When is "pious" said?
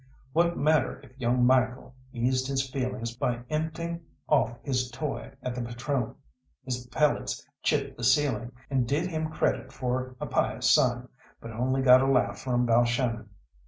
10.25-10.71